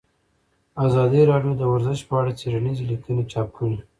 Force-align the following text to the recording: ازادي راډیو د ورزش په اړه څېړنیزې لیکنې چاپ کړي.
ازادي 0.85 1.21
راډیو 1.31 1.53
د 1.57 1.61
ورزش 1.73 1.99
په 2.09 2.13
اړه 2.19 2.31
څېړنیزې 2.39 2.83
لیکنې 2.91 3.23
چاپ 3.31 3.47
کړي. 3.57 3.77